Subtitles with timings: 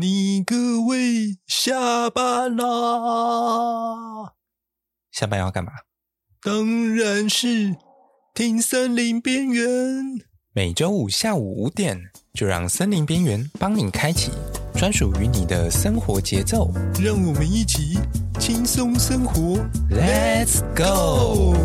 [0.00, 4.34] 你各位下班啦！
[5.10, 5.72] 下班要干嘛？
[6.40, 7.74] 当然是
[8.32, 9.66] 听森林边缘。
[10.52, 12.00] 每周五下午五点，
[12.32, 14.30] 就让森林边缘帮你开启
[14.76, 16.70] 专属于你的生活节奏。
[17.02, 17.98] 让我们一起
[18.38, 19.58] 轻松生活
[19.90, 21.56] ，Let's go！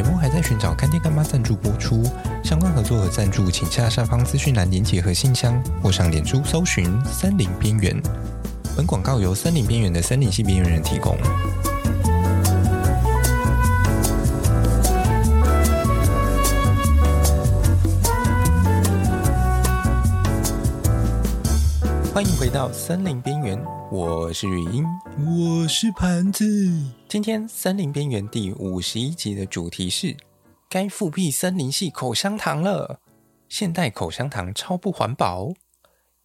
[0.00, 2.04] 节目还在寻找干爹干妈赞助播出，
[2.44, 8.00] 相关合作和赞助，请下下方资讯栏连结和信箱，或上脸书搜寻“森林边缘”。
[8.76, 11.16] 本广告由森林边缘的森林系边缘人提供。
[22.14, 23.60] 欢迎回到森林边缘，
[23.90, 24.84] 我是语音，
[25.26, 26.97] 我是盘子。
[27.08, 30.14] 今天森林边缘第五十一集的主题是：
[30.68, 33.00] 该复辟森林系口香糖了。
[33.48, 35.54] 现代口香糖超不环保。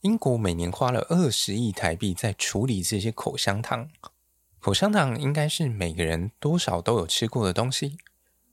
[0.02, 3.88] 英国每年花了二十亿台币在处理这些口香糖。
[4.60, 7.96] 口香糖应该是每个人多少都有吃过的东西。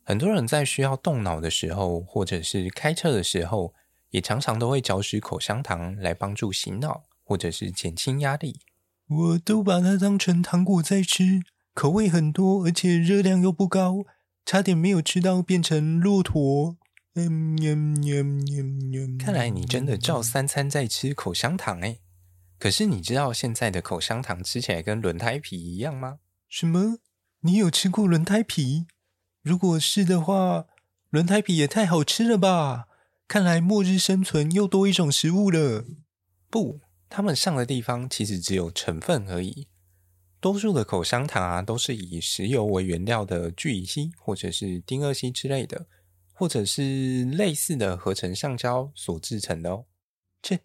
[0.04, 3.74] 很多人在需要动脑的时候，或者是开车的时候，
[4.10, 7.02] 也常常都会嚼食口香糖来帮助醒脑。
[7.24, 8.60] 或者是减轻压力，
[9.08, 11.42] 我都把它当成糖果在吃，
[11.74, 14.04] 口味很多，而且热量又不高，
[14.44, 16.76] 差点没有吃到变成骆驼。
[17.14, 22.00] 嗯嗯嗯嗯嗯，看来你真的照三餐在吃口香糖诶。
[22.58, 26.18] 可是你知道现在的口香糖吃起来跟轮胎皮一样吗？
[26.48, 26.98] 什么？
[27.40, 28.86] 你有吃过轮胎皮？
[29.42, 30.66] 如果是的话，
[31.08, 32.86] 轮胎皮也太好吃了吧！
[33.26, 35.84] 看来末日生存又多一种食物了。
[36.50, 36.80] 不。
[37.08, 39.66] 他们上的地方其实只有成分而已，
[40.40, 45.86] 多数的口香糖啊都是以石油为原料的聚乙烯或者是丁二烯之类的，
[46.32, 49.84] 或者是类似的合成橡胶所制成的哦。
[50.42, 50.60] 切，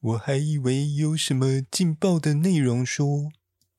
[0.00, 3.30] 我还以为有什么劲爆的内容说，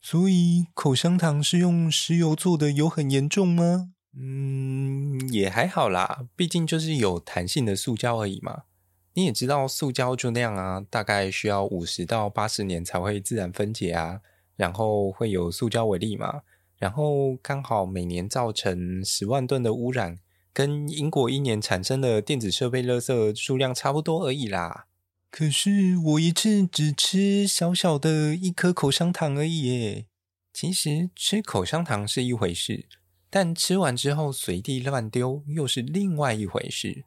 [0.02, 3.92] 所以口香糖是用石油做的，有很严重吗？
[4.18, 8.64] 嗯，也还好啦，毕竟就是有弹性的塑胶而已嘛。
[9.14, 14.22] 你也知道，塑胶就那样啊，大概需要五十到八十年才会自然分解啊，
[14.56, 16.42] 然后会有塑胶为例嘛，
[16.78, 20.20] 然后刚好每年造成十万吨的污染，
[20.54, 24.88] 跟英国一年产生的电子设备垃圾数量差不多而已啦。
[25.30, 30.06] 可是我一次只吃小小的一颗口香糖而已耶。
[30.54, 32.88] 其实吃口香糖是一回事，
[33.30, 37.04] 但吃完之后随地乱丢又是另外一回事。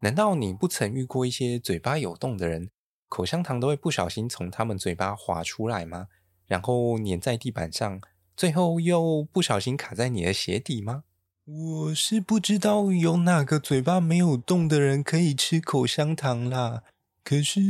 [0.00, 2.70] 难道你不曾遇过一些嘴巴有洞的人，
[3.08, 6.06] 口香糖都会不小心从他们嘴巴滑出来吗？
[6.46, 8.00] 然后粘在地板上，
[8.36, 11.04] 最后又不小心卡在你的鞋底吗？
[11.44, 16.82] 我是不知道有哪个嘴巴没有动的人可以吃口香糖啦。
[17.22, 17.60] 可是，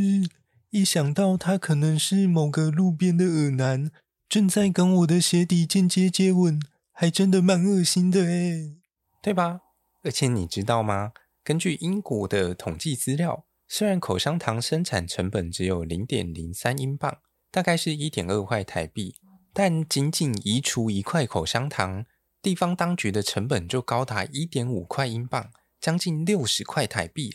[0.70, 3.90] 一想到他可能是某个路边的恶男，
[4.28, 6.60] 正在跟我的鞋底间接接吻，
[6.92, 8.76] 还真的蛮恶心的诶，
[9.22, 9.60] 对吧？
[10.02, 11.12] 而且你知道吗？
[11.44, 17.18] 根据英国的统计资料，虽然口香糖生产成本只有零点零三英镑，
[17.56, 19.14] 大概是一点二块台币，
[19.54, 22.04] 但仅仅移除一块口香糖，
[22.42, 25.50] 地方当局的成本就高达一点五块英镑，
[25.80, 27.34] 将近六十块台币。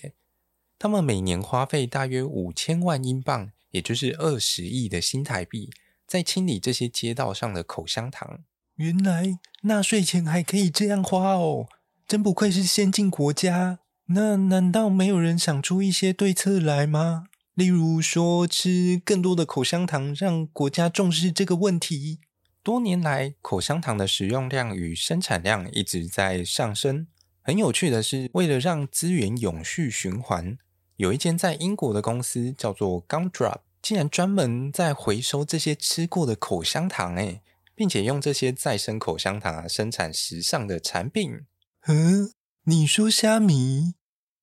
[0.78, 5.72] 他们每年花费大约五千万英镑，也就是二十亿的新台币，
[6.06, 8.42] 在清理这些街道上的口香糖。
[8.76, 11.66] 原来纳税钱还可以这样花哦，
[12.08, 13.80] 真不愧是先进国家。
[14.10, 17.24] 那难道没有人想出一些对策来吗？
[17.62, 22.20] 例如说，吃更多的口香糖，让国家重视这个问题。
[22.64, 27.06] 多年来，口香糖的使用量与生产量一直在上升。
[27.44, 30.58] 很有趣的是，为了让资源永续循环，
[30.96, 37.44] 有一间在英国的公司叫做 Gumdrop，竟然专门在回收这些吃过的口香糖，诶，
[37.76, 41.42] 并且用这些再生口香糖啊生产时尚的产品。
[41.86, 42.32] 嗯，
[42.64, 43.94] 你说虾米？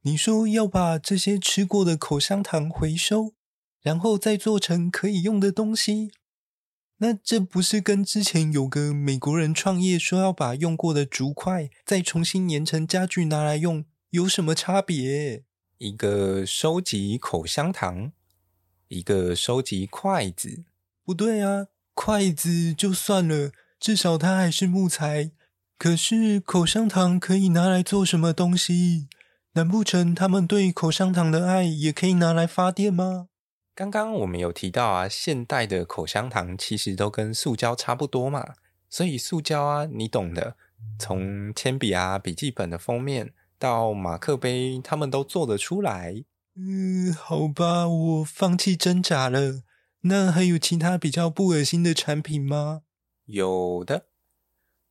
[0.02, 3.34] 你说要把这些吃过的口香糖回收，
[3.82, 6.12] 然后再做成可以用的东西，
[6.98, 15.44] 那这不是跟之前有个美国人创业说要把用过的竹筷再重新粘成家具拿来用，有什么差别？
[15.78, 18.12] 一个收集口香糖，
[18.88, 20.64] 一个收集筷子，
[21.04, 25.32] 不对啊，筷子就算了，至少它还是木材。
[25.76, 29.06] 可是口香糖可以拿来做什么东西？
[29.54, 33.28] 难不成他们对口香糖的爱也可以拿来发电吗？
[33.74, 38.54] 刚刚我们有提到啊，现代的口香糖其实都跟塑胶差不多嘛，
[38.90, 40.56] 所以塑胶啊，你懂的，
[40.98, 46.24] 从铅笔啊、笔记本的封面到马克杯，他们都做得出来。
[46.56, 49.62] 嗯，好吧，我放弃挣扎了。
[50.02, 52.82] 那还有其他比较不恶心的产品吗？
[53.26, 54.06] 有的，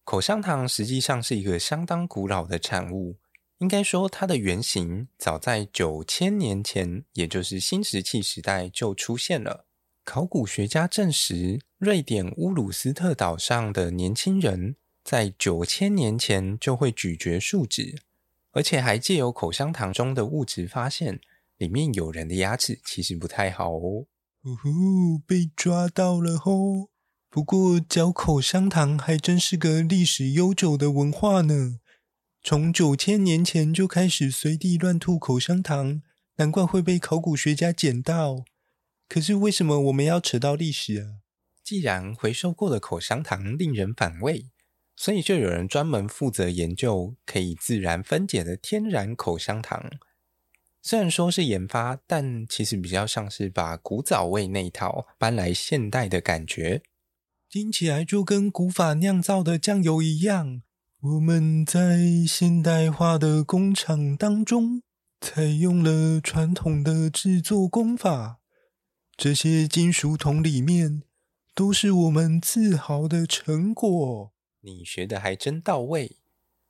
[0.04, 3.18] 口香糖实际上是一个相当古老的产物。
[3.60, 9.66] 应该说，它的原型早在九千年前，也就是新石器时代就出现了。
[10.04, 18.04] 考古学家证实，瑞典乌鲁斯特岛上的年轻人在九千年前就会咀嚼树脂，
[18.52, 21.20] 而且还借由口香糖中的物质发现，
[21.58, 24.06] 里面有人的牙齿其实不太好哦。
[24.44, 26.90] 呜呼，被抓到了吼！
[27.30, 31.80] 不过嚼口香糖还真是个历史悠久的文化呢。
[32.50, 36.02] 从九千年前就开始随地乱吐口香糖，
[36.38, 38.46] 难怪会被考古学家捡到。
[39.10, 41.20] 可是为什么我们要扯到历史啊？
[41.62, 44.46] 既然回收过的口香糖令人反胃，
[44.96, 49.92] 所以就有人专门负责研究可以自然分解的天然口香糖。
[50.82, 56.82] 虽然说是研发，但其实比较像是把古早味那一套搬来现代的感觉。
[57.50, 60.62] 听起来就跟古法酿造的酱油一样。
[61.02, 64.82] 我们在现代化的工厂当中，
[65.22, 68.40] 采用了传统的制作工法。
[69.16, 71.04] 这些金属桶里面，
[71.54, 74.34] 都是我们自豪的成果。
[74.62, 76.18] 你学的还真到位。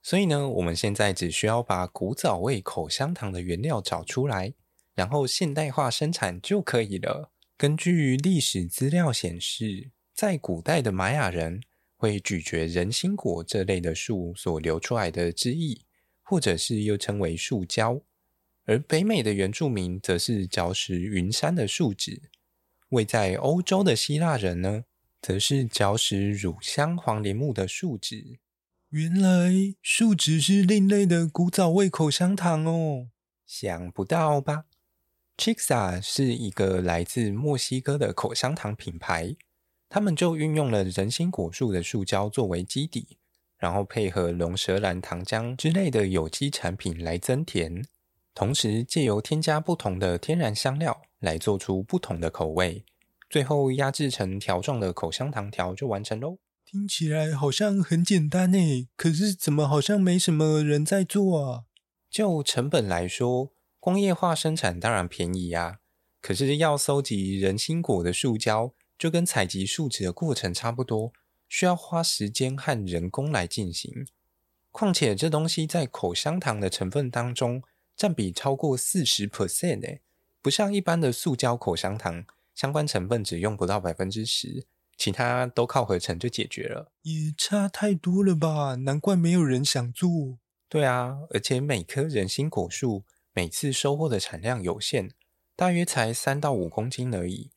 [0.03, 4.53] 所以呢，我们现在只需要把古早味口香糖的原料找出来，
[4.94, 7.31] 然后现代化生产就可以了。
[7.56, 11.62] 根据历史资料显示，在古代的玛雅人，
[11.98, 15.82] 会咀嚼人心果这类的树所流出来的汁液，
[16.22, 18.04] 或者是又称为树胶；
[18.66, 22.22] 而北美的原住民则是嚼食云杉的树脂；
[22.90, 24.84] 位在欧洲的希腊人呢，
[25.22, 28.38] 则是嚼食乳香黄连木的树脂。
[28.90, 29.52] 原来
[29.82, 33.08] 树脂是另类的古早味口香糖哦！
[33.46, 34.66] 想不到吧
[35.36, 39.36] ？Chixa 是一个来自墨西哥的口香糖品牌。
[39.89, 43.18] 他们就运用了人参果树的树胶作为基底，
[43.57, 47.86] 然后配合龙舌兰糖浆之类的有机产品来增甜，
[48.34, 52.84] 同时借由添加不同的天然香料来做出不同的口味，
[53.30, 56.38] 最后压制成条状的口香糖条就完成喽。
[56.66, 61.63] 听起来好像很简单诶，可是怎么好像没什么人在做啊？
[62.10, 65.78] 就成本来说，工业化生产当然便宜啊，
[66.22, 68.74] 可是要搜集人心果的树胶。
[68.98, 71.14] 就跟采集树脂的过程差不多，
[71.48, 74.08] 需要花时间和人工来进行。
[74.72, 77.64] 况且这东西在口香糖的成分当中
[77.96, 80.02] 占比超过四十 percent 诶，
[80.42, 84.66] 不像一般的塑胶口香糖，相关成分只用不到百分之十，
[84.98, 86.92] 其他都靠合成就解决了。
[87.02, 88.76] 也差太多了吧？
[88.76, 90.38] 难怪没有人想做。
[90.70, 93.04] 对啊，而且每棵人心果树
[93.34, 95.12] 每次收获的产量有限，
[95.56, 97.52] 大约才三到五公斤而已。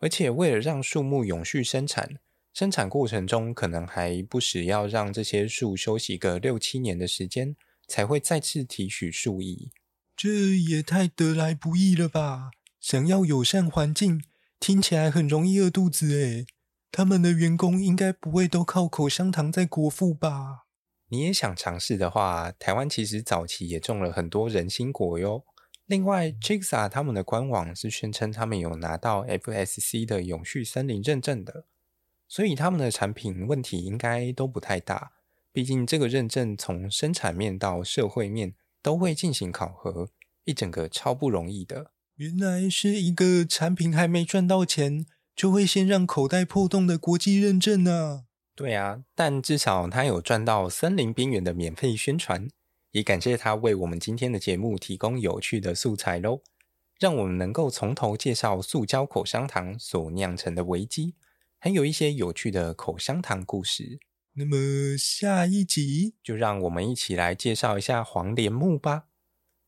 [0.00, 2.18] 而且，为了让树木永续生产，
[2.52, 7.56] 生产过程中可能还不时要让这些树休息个六七年的时间，
[7.88, 9.70] 才会再次提取树液。
[10.16, 12.50] 这也太得来不易了吧！
[12.80, 14.22] 想要友善环境，
[14.60, 16.46] 听起来很容易饿肚子诶。
[16.92, 20.64] 他们的员工应该不会都靠口香糖在果腹吧？
[21.08, 25.44] 你也想尝试的话，台湾其实早期也种了很多人心果哟。
[25.86, 31.64] 另外，Chixa 他们的官网是宣称他们有拿到 FSC 的永续森林认证的，
[32.26, 35.12] 所以他们的产品问题应该都不太大。
[35.52, 40.10] 毕竟这个认证从生产面到社会面都会进行考核，
[40.44, 41.92] 一整个超不容易的。
[42.16, 48.24] 原来是一个产品还没赚到钱，就会先让口袋破洞的国际认证啊！
[48.56, 52.48] 对啊，但至少他有赚到森林边缘的免费宣传。
[52.96, 56.40] 也感谢他为我们今天的节目提供有趣的素材喽，
[56.98, 61.14] 让我们能够从头介绍塑胶口香糖所酿成的危机，
[61.58, 64.00] 还有一些有趣的口香糖故事。
[64.32, 69.08] 那么下一集就让我们一起来介绍一下黄连木吧。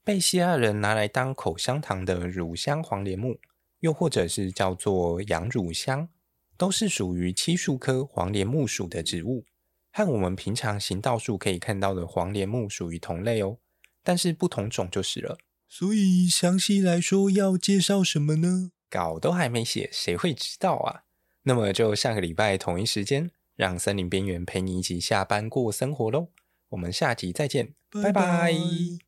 [0.03, 3.39] 被希腊人拿来当口香糖的乳香黄连木，
[3.81, 6.09] 又或者是叫做羊乳香，
[6.57, 9.45] 都是属于漆树科黄连木属的植物。
[10.05, 13.59] 和我们平常行道树可以看到的黄连木属于同类哦，
[14.03, 15.39] 但是不同种就是了。
[15.69, 18.73] 所以详细来说要介绍什么呢？
[18.89, 21.03] 稿都还没写，谁会知道啊？
[21.43, 26.29] 那么就下个礼拜同一时间，让森林边缘陪你一起下班过生活喽。
[26.71, 28.13] 我们下集再见，拜拜。
[28.13, 29.08] 拜拜。